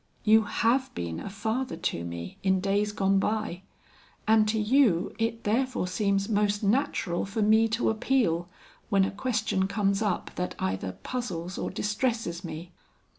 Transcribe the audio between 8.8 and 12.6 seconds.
when a question comes up that either puzzles or distresses